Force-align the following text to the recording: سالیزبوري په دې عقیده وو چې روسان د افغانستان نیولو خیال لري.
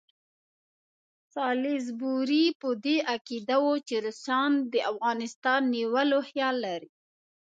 سالیزبوري 1.35 2.45
په 2.61 2.69
دې 2.85 2.97
عقیده 3.13 3.57
وو 3.63 3.73
چې 3.87 3.95
روسان 4.05 4.51
د 4.71 4.75
افغانستان 4.91 5.61
نیولو 5.75 6.19
خیال 6.29 6.55
لري. 6.65 6.89